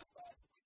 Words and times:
It's 0.00 0.12
life. 0.16 0.65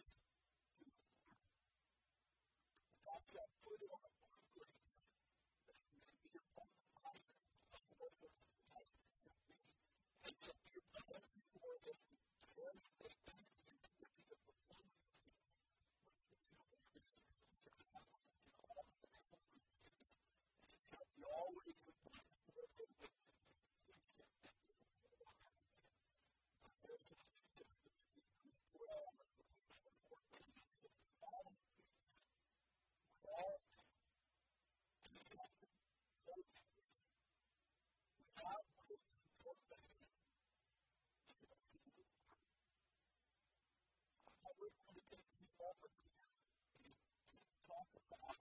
back 48.11 48.39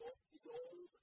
both 0.00 0.20
the 0.32 0.50
old 0.50 1.01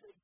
sick 0.00 0.23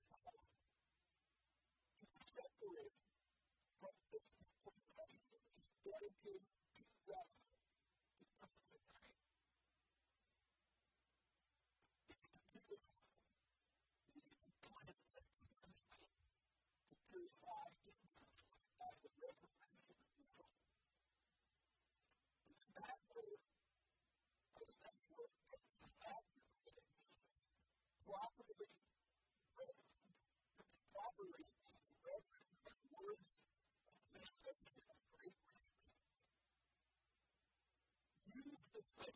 to 39.01 39.09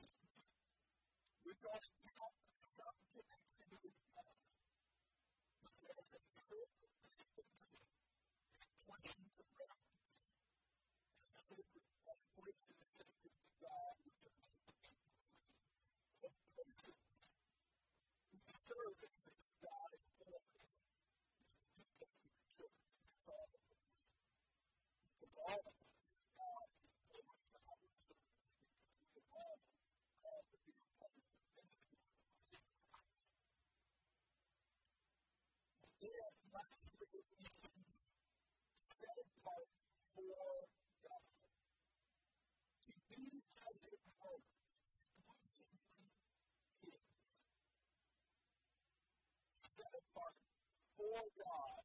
for 50.98 51.22
God 51.38 51.82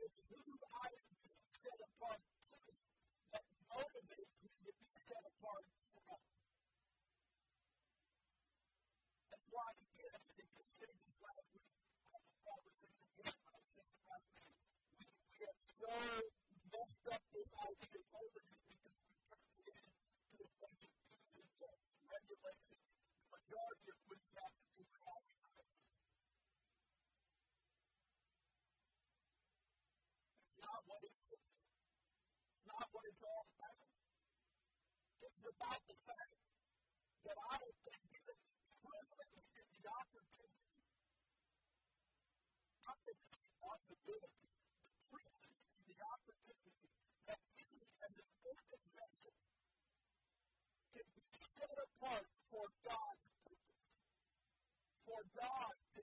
it's 0.00 0.20
who 0.30 0.42
I 0.74 0.88
am 0.98 1.12
being 1.22 1.48
set 1.50 1.80
apart 1.86 2.22
that 3.32 3.44
motivates 3.70 4.38
me 4.42 4.54
to 4.66 4.72
be 4.74 4.88
set 4.96 5.24
apart 5.30 5.66
from. 5.94 6.20
That's 9.30 9.46
why, 9.50 9.68
again, 9.78 10.12
I 10.14 10.22
think 10.34 10.50
I 10.58 10.64
said 10.66 10.94
this 11.00 11.16
last 11.22 11.48
week. 11.54 11.70
I 12.10 12.18
think 12.24 12.38
Robert 12.46 12.74
said 12.80 12.94
it 12.96 13.06
again. 13.14 13.38
I 13.46 13.62
said 13.64 13.88
it 13.90 14.02
last 14.10 14.28
week. 14.34 14.58
We, 14.98 15.04
we 15.06 15.38
have 15.46 15.69
so 15.80 15.88
messed 15.88 17.08
up 17.08 17.24
this 17.32 17.48
idea 17.56 17.96
of 17.96 18.06
holiness 18.12 18.60
because 18.68 19.00
we 19.00 19.16
turned 19.24 19.64
it 19.64 19.80
into 20.28 20.44
a 20.44 20.52
bunch 20.60 20.84
of 20.84 20.92
do's 21.56 21.96
and 21.96 22.04
regulations, 22.04 23.00
the 23.16 23.24
majority 23.32 23.88
of 23.96 24.00
which 24.12 24.28
have 24.36 24.52
to 24.60 24.66
do 24.76 24.84
with 24.84 25.00
lives. 25.00 25.32
That's 30.36 30.58
not 30.60 30.80
what 30.84 31.00
it 31.00 31.16
is 31.16 31.40
not 32.68 32.86
what 32.92 33.04
it's 33.08 33.24
all 33.24 33.46
about. 33.56 33.80
It's 35.24 35.44
about 35.48 35.80
the 35.88 35.96
fact 35.96 36.36
that 37.24 37.38
I 37.40 37.56
have 37.56 37.78
been 37.88 38.04
given 38.04 38.36
the 38.36 38.56
privilege 38.84 39.44
and 39.48 39.68
the 39.80 39.84
opportunity, 39.96 40.76
not 42.84 42.98
the 43.00 43.14
responsibility, 43.16 44.59
opportunity 46.02 46.90
that 47.28 47.40
me 47.56 47.68
as 48.04 48.14
an 48.20 48.28
open 48.46 48.82
vessel 48.96 49.34
can 50.92 51.06
be 51.16 51.26
set 51.30 51.76
apart 51.78 52.26
for 52.50 52.66
God's 52.84 53.28
purpose, 53.44 53.90
for 55.06 55.20
God 55.36 55.74
to 55.96 56.02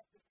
God 0.00 0.29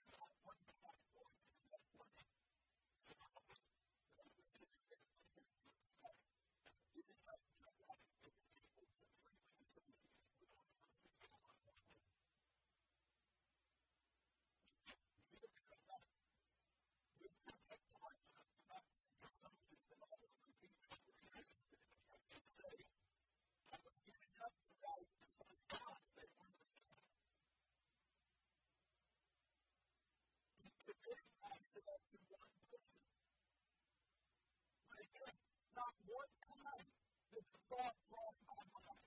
the 37.47 37.59
thought 37.69 37.95
cross 38.09 38.37
my 38.47 38.61
mind. 38.73 39.01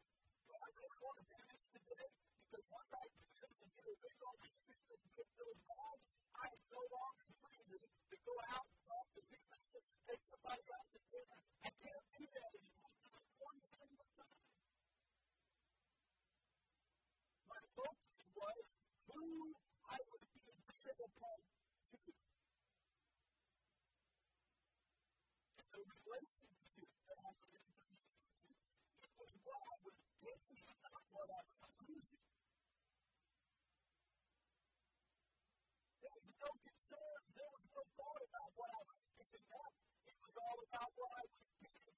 Do 0.48 0.52
I 0.56 0.68
really 0.72 1.00
want 1.04 1.16
to 1.20 1.26
do 1.28 1.40
this 1.52 1.64
today? 1.72 2.08
Because 2.40 2.66
once 2.72 2.92
I 2.96 3.04
do 3.12 3.26
this 3.36 3.52
and 3.60 3.70
get 3.76 3.86
a 3.92 3.96
ring 4.00 4.20
on 4.22 4.36
the 4.40 4.50
and 4.92 5.02
get 5.12 5.28
those 5.36 5.60
laws, 5.68 6.00
I 6.32 6.46
am 6.48 6.62
no 6.72 6.82
longer 6.92 7.28
free 7.42 7.64
to, 7.72 8.16
go 8.24 8.34
out 8.54 8.66
and 8.70 8.80
talk 8.88 9.06
to 9.12 9.22
people 9.28 9.58
and 9.76 9.84
take 10.06 10.24
somebody 10.30 10.64
out 10.72 10.86
to 10.92 11.00
dinner. 11.12 11.38
I 11.66 11.70
can't 11.76 12.06
do 12.12 12.24
that 12.32 12.50
anymore. 12.56 12.94
Not 13.12 13.26
one 13.42 13.60
single 13.68 14.10
time. 14.16 14.48
My 17.48 17.62
focus 17.76 18.18
was 18.34 18.66
who 19.12 19.24
I 19.92 19.98
was 20.10 20.22
being 20.32 20.62
set 20.68 20.98
apart 21.04 21.42
to. 21.92 21.98
And 25.58 25.66
the 25.72 25.80
relationship 25.84 26.90
that 27.08 27.18
I 27.22 27.30
was 27.38 27.50
entering 27.56 28.04
into, 28.26 28.50
it 29.02 29.12
was 29.18 29.32
what 29.44 29.62
I 29.62 29.76
was 29.84 29.98
getting, 30.22 30.64
not 30.82 31.04
what 31.12 31.28
I 31.30 31.40
was 31.46 31.60
losing. 31.82 32.24
There 36.02 36.14
was 36.18 36.30
no 36.42 36.50
concern, 36.62 37.20
there 37.32 37.50
was 37.52 37.66
no 37.72 37.82
thought 37.96 38.22
about 38.28 38.50
what 38.58 38.70
I 38.72 38.82
was 38.88 39.00
picking 39.16 39.48
up. 39.56 39.72
It 40.06 40.18
was 40.32 40.40
all 40.48 40.64
about 40.64 40.88
what 40.96 41.12
I 41.12 41.24
was 41.28 41.48
getting. 41.60 41.92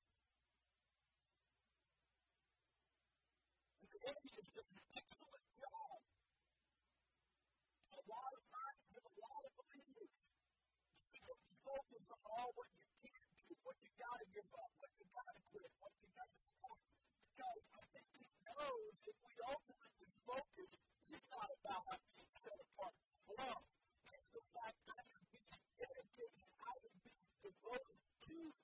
And 3.78 3.90
the 3.94 4.00
enemy 4.10 4.32
has 4.34 4.48
done 4.58 4.70
an 4.74 4.82
excellent 4.90 5.46
job. 5.54 5.98
A 7.94 8.00
lot 8.10 8.32
of 8.34 8.44
minds 8.50 8.90
and 8.90 9.06
a 9.06 9.14
lot 9.22 9.42
of 9.46 9.52
believers. 9.54 10.18
Focus 11.62 12.04
on 12.10 12.22
all 12.26 12.50
what 12.58 12.70
you 12.74 12.86
can't 13.06 13.30
do, 13.38 13.54
what 13.62 13.78
you 13.78 13.92
gotta 14.02 14.26
give 14.34 14.50
up, 14.50 14.70
what 14.82 14.90
you 14.98 15.06
gotta 15.14 15.42
quit, 15.54 15.70
what 15.78 15.94
you 15.94 16.08
gotta 16.10 16.40
stop. 16.42 16.78
Because 17.22 17.62
I 17.70 17.82
think 17.94 18.10
he 18.18 18.26
knows 18.50 18.94
if 19.14 19.18
we 19.22 19.34
ultimately 19.46 20.10
focus, 20.26 20.70
it's 21.06 21.28
not 21.30 21.48
about 21.54 21.86
being 22.02 22.30
set 22.34 22.58
apart 22.66 22.98
from. 23.30 23.62
It's 24.10 24.26
the 24.34 24.42
fact 24.50 24.78
I 24.90 25.23
tout 28.26 28.63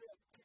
word 0.00 0.35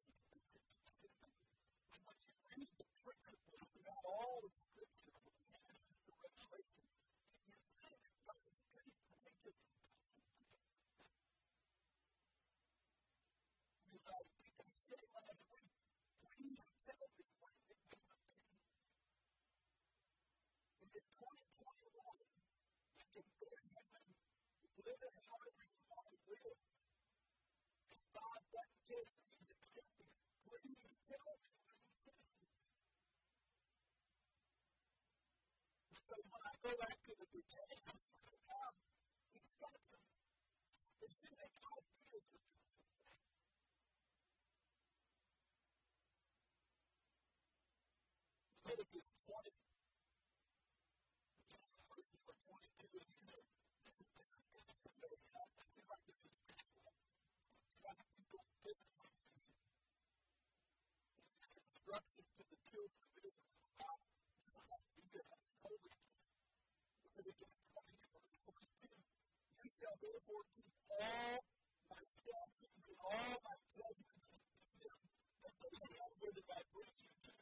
Because 36.08 36.24
when 36.32 36.40
I 36.40 36.56
go 36.64 36.72
back 36.80 37.04
to 37.04 37.14
the 37.20 37.28
beginning, 37.36 37.84
I 37.84 38.00
find 38.00 38.48
out 38.48 38.80
he's 39.36 39.52
got 39.60 39.76
some 39.84 40.08
specific 40.72 41.52
ideas 41.52 42.32
of 42.32 42.48
Leviticus 48.64 49.08
20, 49.20 49.52
verse 51.92 52.08
number 52.16 52.36
22, 52.40 52.88
and 52.88 53.12
these 53.12 53.28
are, 53.36 53.44
this 54.16 54.32
is 54.32 54.48
kind 54.48 54.80
of 54.88 54.96
very, 55.04 55.12
I 55.12 55.68
feel 55.76 55.92
like 55.92 56.08
this 56.08 56.24
is 56.24 56.40
practical 56.40 56.88
biblical 58.64 59.12
instruction 59.12 59.60
to 59.92 61.52
the 61.52 61.76
children 61.84 62.26
therefore 70.08 70.46
keep 70.56 70.72
all 70.88 71.40
my 71.92 72.04
statutes 72.08 72.88
and 72.88 73.00
all 73.04 73.36
my 73.44 73.58
judgments 73.76 74.28
and 74.32 74.40
do 74.48 74.64
them, 74.88 75.00
that 75.44 75.56
the 75.60 75.70
land 75.76 76.14
whither 76.24 76.48
I 76.48 76.62
bring 76.72 76.94
you 76.96 77.12
to, 77.28 77.34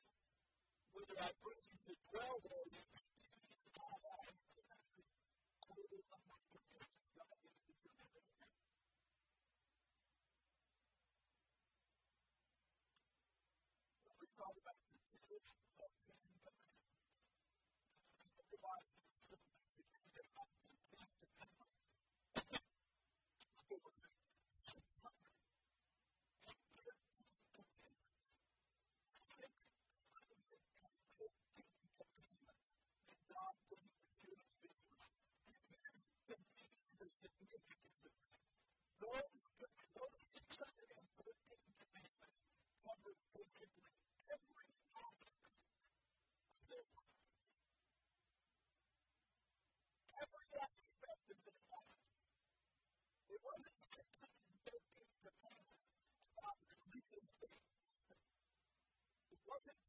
whither 0.98 1.18
I 1.22 1.32
bring 1.46 1.62
you 1.70 1.78
to 1.86 1.94
dwell 2.10 2.38
there, 2.42 2.66
Those, 39.00 39.52
those 39.96 40.26
Every 50.16 50.48
aspect 50.60 51.30
of 51.30 51.40
life. 51.70 52.02
It 53.30 53.40
wasn't 53.46 53.80
613 53.80 55.12
commandments 55.22 55.88
about 56.34 56.58
religious 56.66 57.28
things. 57.38 57.92
It 59.32 59.42
wasn't 59.46 59.85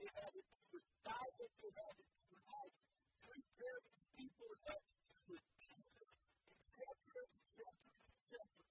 They 0.00 0.08
had 0.16 0.32
beheaded, 0.32 0.48
you 0.48 0.80
would 0.80 0.88
die 1.04 1.28
if 1.44 1.52
beheaded, 1.60 2.08
you 2.08 2.32
would 2.32 2.40
have 2.40 2.72
prepare 3.20 3.78
these 3.84 4.06
people 4.16 4.48
that 4.64 4.80
you 4.80 4.96
would 5.04 5.44
do 5.60 5.76
this, 5.76 6.08
etc., 6.56 7.20
etc., 7.36 7.60
etc. 8.16 8.64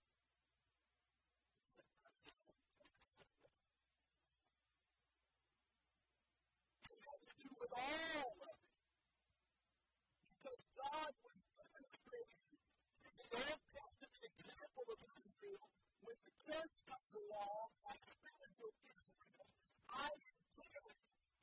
They 6.81 6.97
had 6.97 7.19
to 7.21 7.33
do 7.37 7.49
with 7.61 7.73
all 7.77 8.25
of 8.25 8.37
it. 8.49 8.57
Because 10.33 10.61
God 10.81 11.11
was 11.13 11.39
demonstrating 11.53 12.57
in 12.57 13.13
the 13.21 13.27
Old 13.37 13.61
Testament 13.69 14.23
example 14.33 14.85
of 14.89 14.99
Israel 15.13 15.67
when 16.01 16.17
the 16.25 16.33
church 16.41 16.73
comes 16.89 17.11
along 17.13 17.69
as 17.85 18.01
spiritual 18.17 18.73
Israel. 18.81 19.45
I 19.93 20.09
am 20.09 20.41
telling 20.57 20.97
you. 21.05 21.08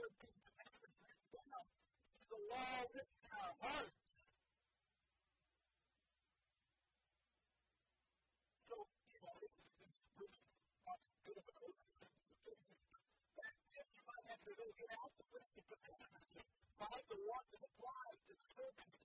613 0.00 0.32
commandments 0.32 0.96
written 1.04 1.28
down. 1.28 1.68
The 2.32 2.40
law 2.48 2.88
written 2.88 3.20
in 3.20 3.32
our 3.36 3.52
hearts. 3.60 4.32
So, 8.64 8.80
you 8.80 9.20
know, 9.20 9.36
this 9.44 9.60
is, 9.60 9.92
really 10.16 10.40
a 10.40 10.48
of 11.36 11.44
an 11.52 11.56
oversimplification. 11.60 12.80
Back 13.36 13.60
then, 13.60 13.86
you 13.92 14.08
might 14.08 14.24
have 14.24 14.40
to 14.40 14.52
go 14.56 14.72
get 14.72 14.88
out 14.88 15.12
the 15.20 15.28
list 15.36 15.52
of 15.60 15.68
commandments 15.68 16.32
and 16.40 16.48
find 16.80 17.04
the 17.12 17.20
one 17.20 17.44
that 17.52 17.60
applies 17.60 18.18
to 18.24 18.32
the 18.40 18.48
that. 18.56 19.04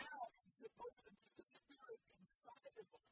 Now, 0.00 0.32
it's 0.48 0.64
supposed 0.64 1.04
to 1.04 1.12
be 1.12 1.28
the 1.36 1.44
Spirit 1.44 2.00
inside 2.24 2.72
of 2.72 2.88
us. 2.88 3.08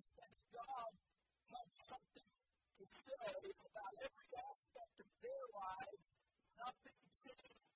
Just 0.00 0.48
God 0.48 0.92
had 1.52 1.68
something 1.76 2.30
to 2.80 2.84
say 2.88 3.36
about 3.68 3.92
every 4.00 4.30
aspect 4.32 4.96
of 4.96 5.10
their 5.20 5.44
lives, 5.52 6.04
nothing 6.56 7.00
changed. 7.20 7.68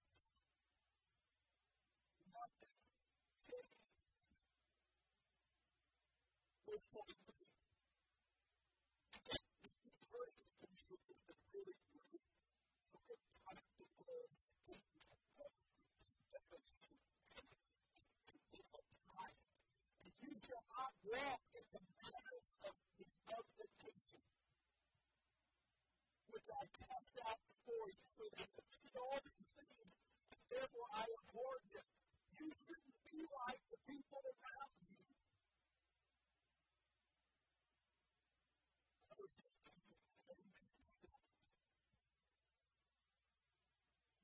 Nothing 2.32 2.80
changed. 3.44 3.84
Verse 6.64 6.86
23. 6.96 7.44
Again, 9.20 9.44
this, 9.60 9.74
these 9.84 10.04
verses 10.08 10.50
to 10.64 10.66
me 10.72 10.80
is 10.96 11.02
just 11.04 11.28
a 11.28 11.36
really 11.52 11.76
great 11.92 12.24
sort 12.88 13.08
of 13.12 13.20
practical 13.44 14.16
statement 14.32 15.12
of 15.12 15.20
this 15.36 15.60
definition 16.32 17.04
and, 17.36 17.52
and, 18.24 18.40
and 18.48 18.64
apply 18.80 19.28
it. 19.28 19.52
And 20.08 20.14
you 20.24 20.32
shall 20.40 20.64
not 20.72 20.93
walk 21.04 21.40
in 21.52 21.66
the 21.68 21.82
manners 22.00 22.50
of 22.64 22.74
the, 22.96 23.06
nation, 23.84 24.24
which 26.32 26.48
I 26.48 26.64
cast 26.72 27.14
out 27.28 27.40
before 27.44 27.88
you, 27.92 28.06
for 28.16 28.28
they 28.32 28.46
committed 28.48 28.96
all 28.96 29.20
these 29.20 29.50
things, 29.52 29.92
and 30.32 30.42
therefore 30.48 30.88
I 30.96 31.04
abhor 31.04 31.56
them. 31.76 31.88
You 32.40 32.48
shouldn't 32.56 33.00
be 33.04 33.20
like 33.20 33.62
the 33.68 33.80
people 33.84 34.22
around 34.24 34.72
you. 34.88 35.04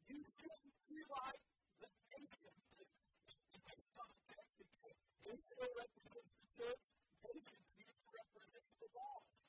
You 0.08 0.20
shouldn't 0.24 0.78
be 0.88 1.00
like 1.12 1.42
the 1.80 1.90
nations 2.08 2.76
in 3.52 3.60
this 3.68 3.86
context 3.92 4.60
Israel 5.30 5.72
represents 5.76 6.39
church, 6.60 6.92
nations 7.24 7.72
represents 8.12 8.74
the 8.76 8.88
lost. 8.92 9.48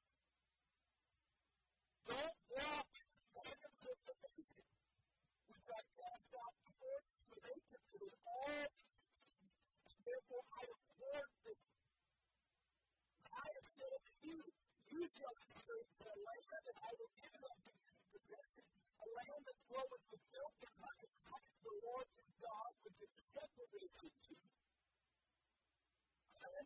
Don't 2.08 2.40
walk 2.56 2.88
in 2.88 3.08
the 3.12 3.24
manners 3.36 3.80
of 3.84 3.98
the 4.00 4.16
nation, 4.16 4.68
which 5.52 5.68
I 5.76 5.82
cast 5.92 6.32
out 6.40 6.56
before 6.64 7.00
you, 7.04 7.20
for 7.28 7.40
they 7.44 7.58
committed 7.68 8.16
all 8.32 8.64
these 8.64 9.04
things, 9.12 9.52
and 9.92 10.00
therefore 10.08 10.46
I 10.56 10.62
abhorred 10.72 11.36
them. 11.52 11.62
I 13.28 13.48
have 13.60 13.68
said 13.76 13.92
unto 13.92 14.16
you, 14.24 14.40
you 14.96 15.04
shall 15.12 15.36
inherit 15.36 15.92
the 15.92 16.16
land, 16.16 16.64
and 16.64 16.80
I 16.80 16.92
will 16.96 17.12
give 17.12 17.36
unto 17.44 17.72
you 17.76 17.92
in 17.92 18.08
possession, 18.08 18.66
a 18.72 19.08
land 19.20 19.44
that 19.52 19.60
floweth 19.68 20.06
with 20.16 20.24
milk 20.32 20.56
and 20.64 20.76
honey. 20.80 21.12
The 21.60 21.76
Lord 21.76 22.08
your 22.16 22.32
God, 22.40 22.72
which 22.88 23.00
has 23.04 23.16
separated 23.36 24.00
you. 24.00 24.51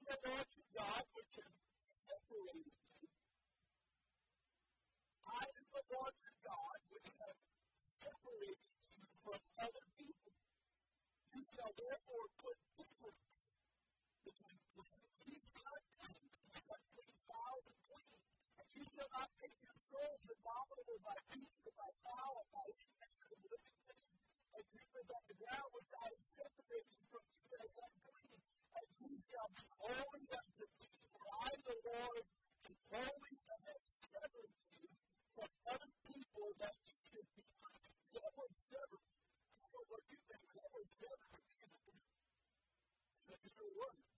The 0.05 0.13
Lord 0.21 0.45
your 0.53 0.69
God, 0.77 1.05
which 1.17 1.33
has 1.33 1.55
separated 1.89 2.77
you. 3.01 3.09
I 5.25 5.43
am 5.49 5.65
the 5.73 5.83
Lord 5.97 6.13
your 6.21 6.37
God, 6.45 6.77
which 6.93 7.13
has 7.25 7.37
separated 8.05 8.69
you 8.85 9.05
from 9.25 9.41
other 9.65 9.85
people. 9.97 10.33
You 11.33 11.41
shall 11.41 11.73
therefore 11.73 12.27
put 12.37 12.57
difference 12.77 13.37
between 14.29 14.61
clean. 14.77 15.09
He's 15.25 15.47
not 15.57 15.81
clean 15.97 16.25
between 16.37 16.65
unclean 16.69 17.17
fowls 17.25 17.65
and 17.65 17.81
clean. 17.89 18.21
And 18.61 18.67
you 18.77 18.85
shall 18.85 19.09
not 19.09 19.29
make 19.41 19.57
your 19.57 19.79
souls 19.89 20.23
abominable 20.37 20.99
by 21.01 21.17
beast 21.33 21.65
or 21.65 21.73
by 21.81 21.91
fowl 22.05 22.33
or 22.45 22.47
by 22.53 22.65
any 22.77 22.93
manner 23.01 23.25
of 23.33 23.41
living 23.41 23.77
thing, 23.89 24.13
and 24.53 24.63
creepers 24.69 25.09
on 25.17 25.23
the 25.25 25.37
ground, 25.41 25.69
which 25.73 25.91
I 25.97 26.05
have 26.13 26.25
separated 26.29 27.01
from 27.09 27.25
you 27.25 27.49
as 27.57 27.73
unclean. 27.73 28.24
And 28.75 28.87
you 28.99 29.13
shall 29.31 29.49
be 29.55 29.65
holy 29.79 30.25
unto 30.35 30.65
me, 30.79 30.89
for 31.11 31.23
I, 31.47 31.51
the 31.63 31.77
Lord, 31.87 32.25
am 32.67 32.75
holy 32.91 33.35
and 33.39 33.61
have 33.65 33.85
severed 33.87 34.53
you 34.75 34.89
from 35.35 35.49
other 35.71 35.91
people 36.05 36.47
that 36.59 36.75
you 36.83 36.95
should 36.99 37.29
be 37.39 37.45
mine. 37.63 37.95
That 38.15 38.31
word 38.35 38.55
severed, 38.55 39.05
I 39.07 39.65
don't 39.65 39.73
know 39.75 39.85
what 39.89 40.03
you 40.11 40.19
think, 40.27 40.43
but 40.45 40.55
that 40.59 40.71
word 40.75 40.89
severed 40.91 41.31
to 41.35 41.43
it's 43.45 43.59
a 43.61 43.69
word. 43.79 44.14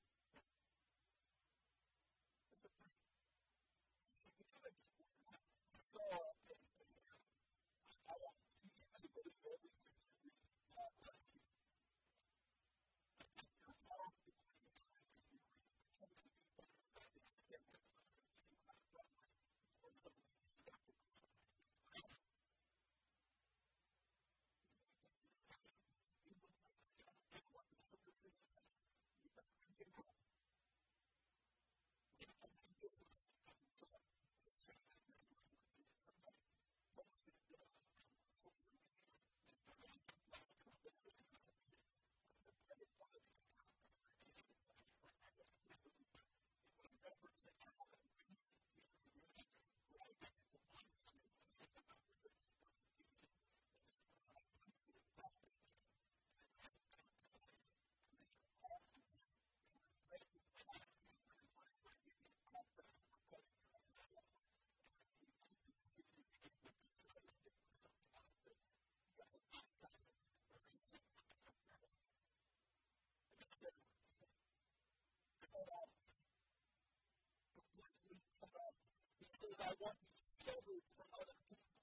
I 79.68 79.76
want 79.84 80.00
you 80.00 80.16
severed 80.48 80.86
from 80.96 81.08
other 81.12 81.36
people. 81.44 81.76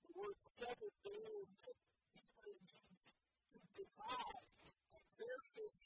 The 0.00 0.16
word 0.16 0.40
severed 0.56 0.96
there 1.04 1.44
in 1.44 1.52
the 1.60 1.76
means 2.40 3.04
to 3.52 3.58
divide 3.76 4.48
various, 5.20 5.76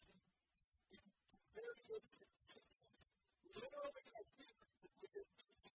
various 1.51 2.07
senses. 2.15 3.11
Literally 3.43 4.07
and 4.07 4.27
figuratively, 4.39 5.19
it 5.19 5.35
means 5.35 5.67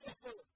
separate. 0.00 0.51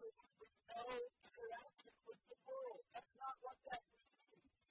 Have 0.00 0.16
absolutely 0.16 0.48
no 0.64 0.80
interaction 0.96 1.94
with 2.08 2.20
the 2.32 2.38
world. 2.48 2.82
That's 2.94 3.14
not 3.20 3.36
what 3.44 3.58
that 3.68 3.82
means. 3.92 4.64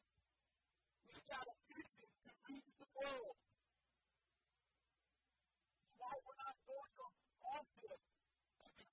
We've 1.06 1.28
got 1.30 1.46
a 1.46 1.56
mission 1.70 2.10
to 2.26 2.32
reach 2.50 2.72
the 2.82 2.89
world. 2.98 3.38
That's 5.78 5.96
why 6.00 6.13
we're 6.26 6.42
not 6.42 6.58
going 6.65 6.94
to 6.98 7.06
often 7.46 8.00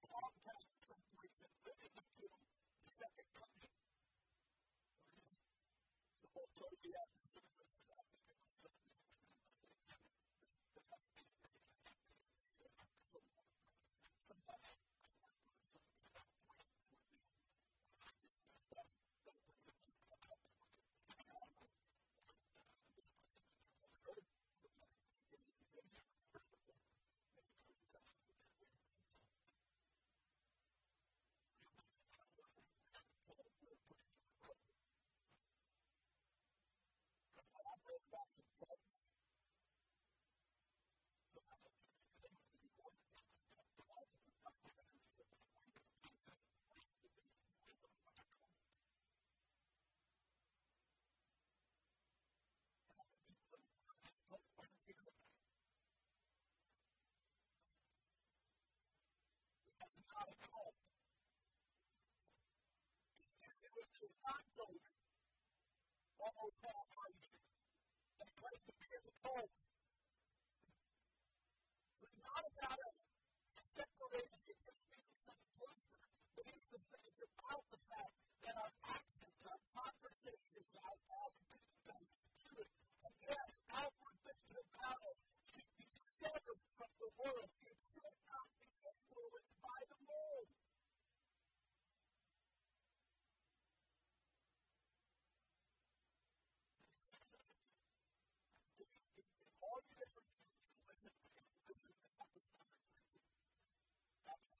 broadcast 0.03 0.68
someplace 0.88 1.40
and 1.46 1.55
living 1.64 1.94
into 1.96 2.27
the 2.29 2.85
second 2.85 3.29
coming. 3.37 3.72
The 6.22 6.29
whole 6.35 6.51
totally 6.57 6.94
after 7.01 7.25
service, 7.33 7.81
I 7.96 8.03
think 8.05 8.20
it 8.20 8.37
was 8.37 8.53
Sunday, 8.61 9.01
Somebody 14.20 14.70
That's 59.81 60.01
not 60.12 60.29
a 60.29 60.35
cult. 60.46 60.75
It 63.64 63.73
was 63.77 63.88
just 64.01 64.16
not 64.25 64.42
going 64.57 64.81
almost 66.26 66.58
half-hearted. 66.58 67.38
They 68.18 68.30
claim 68.34 68.60
to 68.66 68.74
be 68.82 68.88
in 68.98 69.02
the 69.06 69.14
cult. 69.22 69.54
So 71.94 72.02
it's 72.02 72.18
not 72.18 72.42
about 72.50 72.78
us 72.82 72.98
separating 73.78 74.42
it 74.50 74.58
just 74.58 74.82
being 74.90 75.14
some 75.22 75.42
closer, 75.54 75.98
but 76.34 76.44
it's, 76.50 76.66
the, 76.74 76.80
it's 76.82 77.22
about 77.30 77.62
the 77.70 77.78
fact 77.86 78.14
that 78.42 78.54
our 78.58 78.74
actions, 78.90 79.40
our 79.46 79.62
conversations, 79.70 80.72
our 80.82 80.98
attitudes, 80.98 81.86
our 81.94 82.06
spirit, 82.10 82.70
and 83.06 83.14
yes, 83.22 83.50
outward 83.70 84.18
things 84.26 84.54
about 84.66 84.98
us 85.06 85.20
should 85.54 85.72
be 85.78 85.86
severed 85.94 86.62
from 86.74 86.90
the 86.98 87.10
world. 87.22 87.65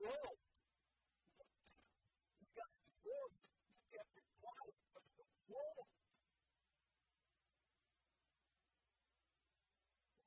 world, 0.06 0.38
you 2.38 2.48
got 2.54 2.70
divorced, 2.78 3.48
you 3.50 3.84
kept 3.90 4.14
it 4.16 4.28
quiet 4.38 4.74
because 4.86 5.10
the 5.18 5.26
world 5.50 5.88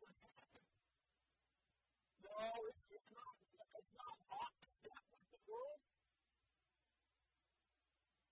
was 0.04 0.18
happening. 0.24 0.72
No, 2.24 2.38
it's, 2.70 2.86
it's 2.92 3.12
not, 3.15 3.36
it's 3.80 3.94
not 3.96 4.15
lockstep 4.30 5.04
with 5.12 5.26
the 5.32 5.42
world. 5.48 5.84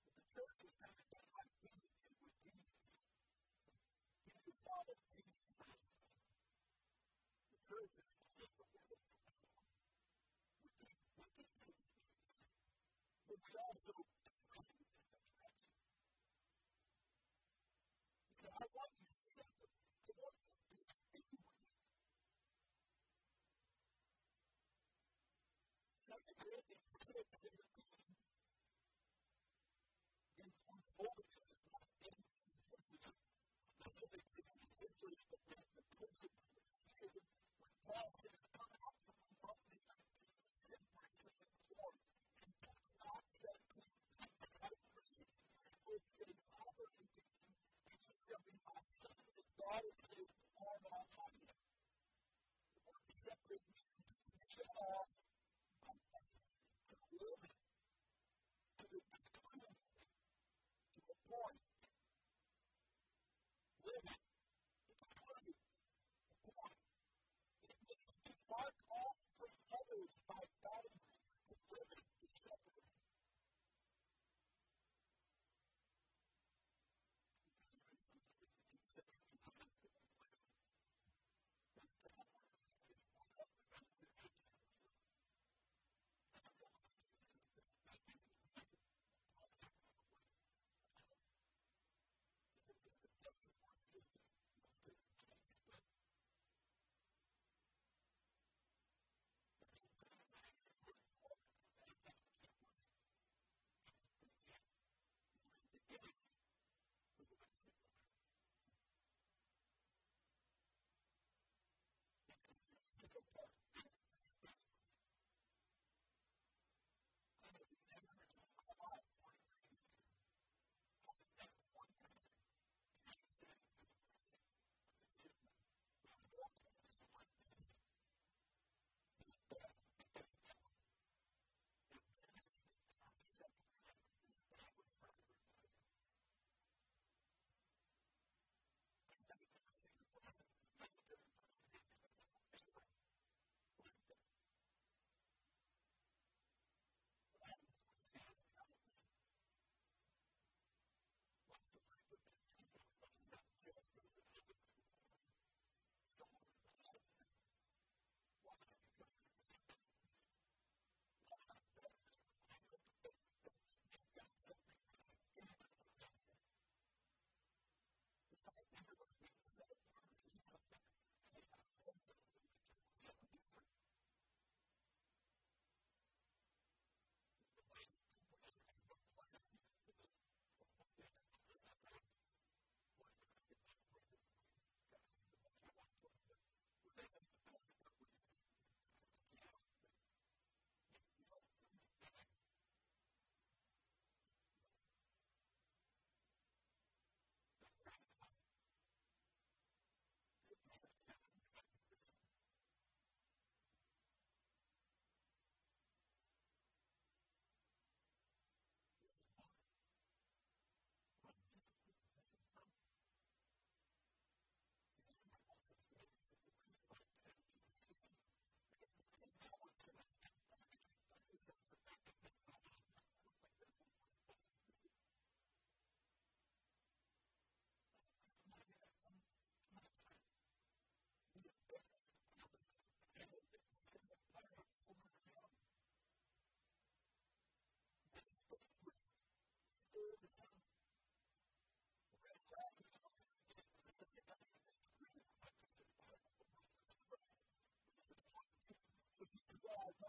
But 0.03 0.15
the 0.19 0.25
church 0.31 0.59
is 0.67 0.73
kind 0.79 0.97
of 0.99 1.07
done 1.11 1.29
like 1.33 1.51
Peter 1.63 1.93
did 2.01 2.17
with 2.23 2.37
Jesus. 2.43 2.89
Peter 4.27 4.55
followed 4.65 5.01
Jesus. 5.11 5.53
churches 7.67 8.11
is 8.39 8.51
the 8.57 8.65
world 8.73 8.99
We 10.63 10.71
keep, 10.79 10.97
we 11.17 11.25
keep 11.35 11.53
some 11.57 11.79
space, 11.79 12.37
but 13.27 13.37
we 13.41 13.46
also 13.59 13.93
threaten 14.29 14.85
in 14.85 15.33
the. 15.41 15.61
So 18.37 18.47
I 18.53 18.65
want 18.71 18.93
you 19.01 19.09
simple. 19.11 19.73
I 19.73 20.11
want 20.17 20.35
you 20.41 20.57
distinguish. 20.71 21.65
Second 26.01 26.37
Corinthians 26.39 26.93
6 27.01 27.27
17 27.45 28.17
in 30.39 30.51
holiness 30.97 31.45
is 31.55 31.65
not 31.71 31.87
envy, 32.05 32.43
specifically 33.63 34.45
in 34.49 34.61
Hebrews, 34.77 35.21
but 35.31 35.41
the 35.47 35.85
principle 35.93 36.45
when 36.53 36.73
Paul 37.85 38.09
says, 38.11 38.41
Come 38.53 38.73
out 38.83 38.97
from 39.03 39.19
among 39.31 39.59
the 39.71 39.81
unclean 39.87 40.51
separate 40.51 41.15
from 41.23 41.37
the 41.41 41.55
Lord, 41.77 41.97
and 42.45 42.53
touch 42.61 42.89
not 43.01 43.23
the 43.31 43.41
unclean 43.47 43.95
things 44.19 44.37
that 44.41 44.53
I 44.63 44.69
will 44.73 44.93
receive 44.99 45.33
you 45.41 45.73
will 45.87 46.03
be 46.07 46.19
a 46.27 46.33
father 46.51 46.87
unto 46.99 47.23
you, 47.23 47.51
and 47.89 47.99
you 48.05 48.15
shall 48.27 48.43
be 48.45 48.57
my 48.65 48.79
sons 49.67 49.99
and 50.15 50.27
daughters, 50.55 51.07
says 51.11 51.59
the 52.71 52.79
word 52.87 53.07
separate 53.19 53.67
means 53.67 54.15
to 54.23 54.31
shut 54.39 54.71
off 54.79 55.11
to 56.87 56.95
limit, 57.11 57.55
to 58.79 58.87
exclude, 58.87 59.75
to 60.95 61.01
appoint, 61.11 61.63
limit, 63.83 64.21
exclude, 64.87 65.59
appoint. 66.47 66.79
It 67.67 67.77
means 67.91 68.15
to 68.23 68.31
mark 68.47 68.77
off 68.87 69.19
from 69.35 69.51
others 69.75 70.13
by 70.31 70.41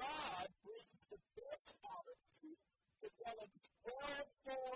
God 0.00 0.48
brings 0.64 1.02
the 1.12 1.20
best 1.36 1.68
out 1.84 2.06
of 2.08 2.18
you 2.40 2.56
develops 3.04 3.60
all 3.84 4.69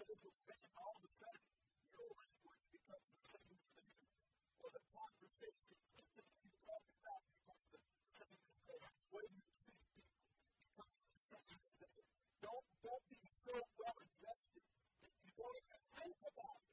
spiritual 0.00 0.32
all 0.80 0.96
of 0.96 1.04
a 1.04 1.12
sudden, 1.12 1.44
your 1.92 2.08
language 2.16 2.66
becomes 2.72 3.08
the 3.12 3.24
same 3.36 3.60
thing. 3.68 3.92
Or 4.64 4.68
the 4.72 4.84
conversation 4.88 5.76
that 6.16 6.28
you 6.40 6.48
talk 6.64 6.84
about 7.04 7.20
becomes 7.28 7.68
the 7.68 7.80
same 8.08 8.44
thing. 8.64 8.84
Way 9.12 9.26
you 9.28 9.44
treat 9.60 9.84
people 9.92 10.24
becomes 10.56 11.00
the 11.04 11.18
same 11.20 11.60
thing. 11.84 12.00
Don't, 12.40 12.66
don't 12.80 13.04
be 13.12 13.20
so 13.28 13.54
well 13.76 13.96
adjusted 14.00 14.64
that 15.04 15.16
you 15.20 15.32
don't 15.36 15.56
even 15.68 15.82
think 15.84 16.18
about 16.32 16.58
it. 16.64 16.69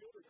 Really 0.00 0.22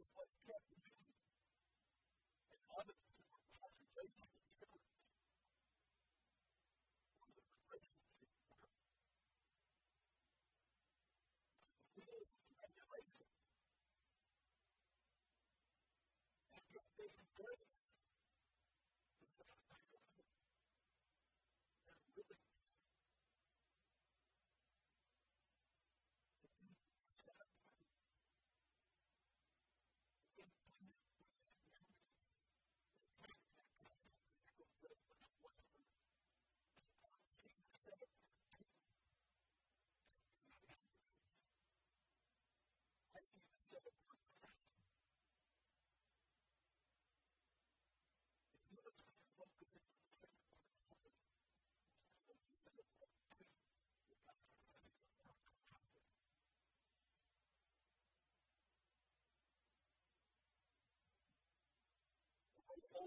is 0.00 0.10
what's 0.16 0.36
kept 0.46 0.64
me. 0.72 0.80
And 2.52 2.60
others 2.76 3.00
who 3.16 3.24
were 3.32 3.44
probably 3.56 3.88
raised 3.96 4.18
in 4.18 4.44
church 4.52 4.84
was 7.20 7.36
a 7.38 7.42
relationship 7.46 8.28
with 8.34 8.60
God. 8.60 8.80
The 11.94 12.02
wheels 12.02 12.34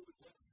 always 0.08 0.53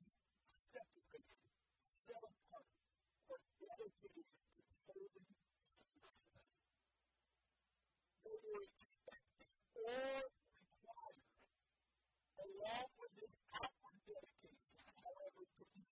all 9.85 10.21
require, 10.61 11.25
along 12.37 12.87
with 13.01 13.13
this 13.17 13.35
outward 13.57 13.97
dedication, 14.05 14.81
however, 14.85 15.43
to 15.57 15.65
be, 15.73 15.85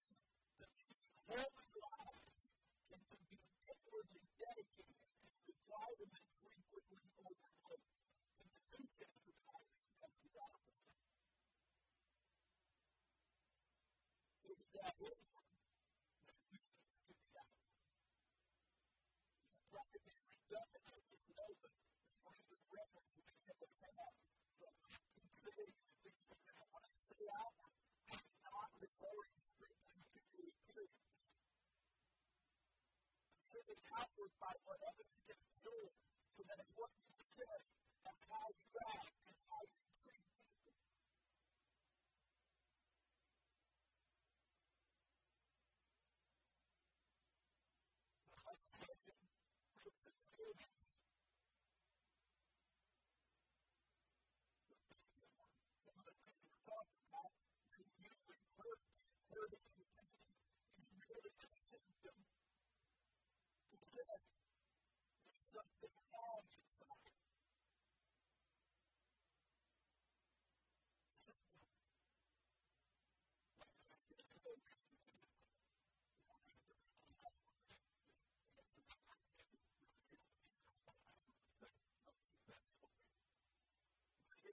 to 0.60 0.66
be 0.70 0.90
holy 1.26 1.70
lives 1.82 2.46
and 2.94 3.02
to 3.10 3.18
be 3.30 3.40
inwardly 3.66 4.26
dedicated 4.38 5.10
is 5.26 5.34
requirement 5.50 6.30
frequently 6.38 7.10
overlooked 7.18 7.90
in 8.38 8.50
the 8.54 8.64
New 8.70 8.86
Testament 8.94 9.66
as 10.06 10.16
the 10.22 10.34
opposite. 10.38 11.00
It's 14.50 14.68
that 14.78 15.29
by 34.40 34.56
whatever 34.64 35.04
you 35.04 35.22
can 35.28 35.36
absorb, 35.36 35.92
so 36.32 36.42
that 36.48 36.60
is 36.64 36.72
what 36.78 36.92
you 37.02 37.12
say 37.12 37.79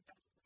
That's 0.08 0.45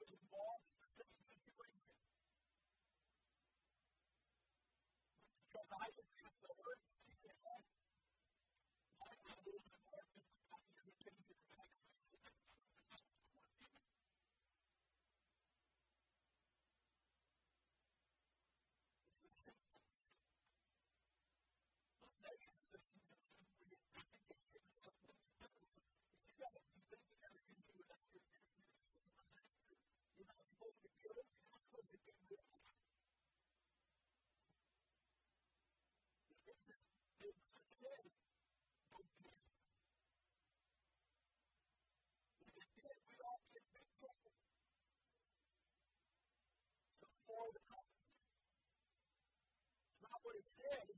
was 0.00 0.12
involved 0.12 0.64
in 0.68 0.78
the 0.80 0.88
same 0.88 1.22
situation. 1.24 1.92
Because 5.38 5.70
I 5.80 5.88
didn't 5.96 6.18
have 6.24 6.36
the 6.44 6.52
words 6.60 6.84
she 7.00 7.16
had, 7.24 7.64
I 9.00 9.14
was 9.24 9.40
able 9.48 9.75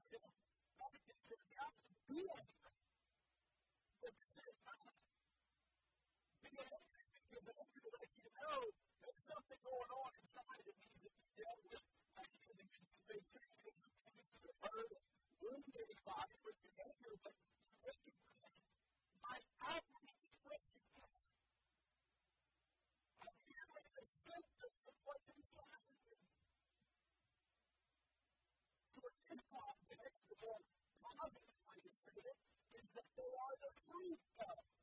sure 0.08 0.32
God 0.80 0.96
can 1.04 1.18
show 1.20 1.36
you 1.36 1.52
how 1.60 1.68
to 1.68 1.92
be 2.08 2.20
a 2.24 2.40
hero. 2.40 2.72
But 4.00 4.14
this 4.16 4.56
you 7.28 8.32
know 8.32 8.60
there's 9.04 9.22
something 9.28 9.60
going 9.60 9.90
on 9.92 10.10
inside 10.16 10.62
that 10.64 10.76
needs 10.80 11.02
to 11.04 11.10
be 11.12 11.24
dealt 11.36 11.60
with. 11.68 11.84
I 12.16 12.24
hear 12.24 12.54
the 12.56 12.66
conspiration 12.72 13.42
is 13.68 13.76
a 13.84 13.90
piece 14.00 14.48
hurt 14.64 14.92
and 14.96 15.08
wound 15.44 15.74
anybody 15.76 16.36
with 16.40 16.56
behavior, 16.64 17.14
but 17.20 17.34
you 17.36 17.72
recognize 17.84 18.64
my 19.20 19.38
outward 19.68 19.97
inextricable 29.92 30.60
cause 31.00 31.32
of 31.32 31.44
the 31.48 31.56
is 32.76 32.86
that 32.92 33.08
they 33.16 33.32
are 33.40 33.56
the 33.62 33.72
fruit 33.88 34.20
uh, 34.38 34.44
of 34.52 34.77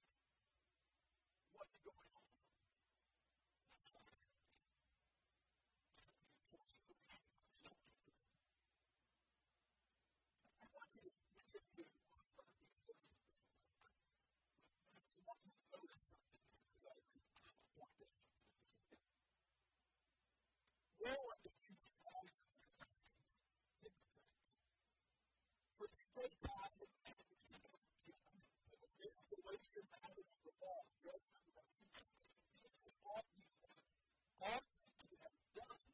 ought 34.46 34.62
to 35.02 35.10
have 35.26 35.40
done 35.58 35.90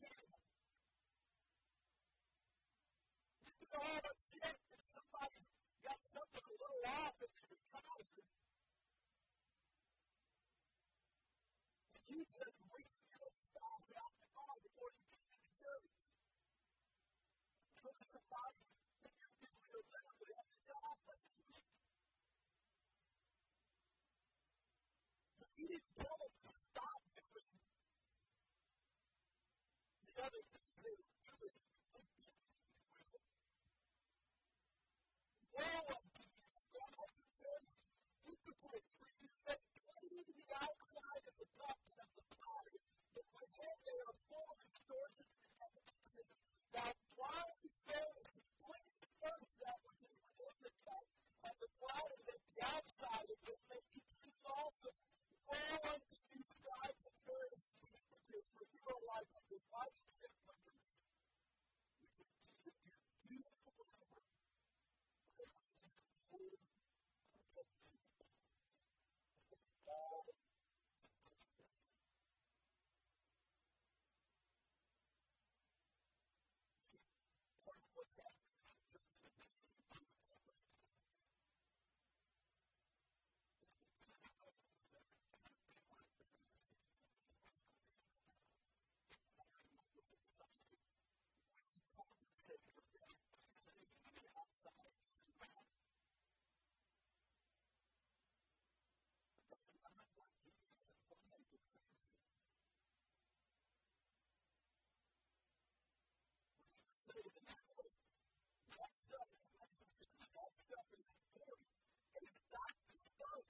God 112.54 112.74
bestowed 112.92 113.46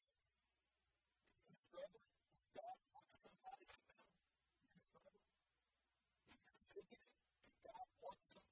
You're 1.49 1.57
struggling. 1.57 2.09
You 6.31 6.41
can 6.45 6.57
fake 6.75 6.93
it. 6.93 7.05
God 7.65 7.89
wants 8.03 8.29
somebody. 8.35 8.52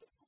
the 0.00 0.23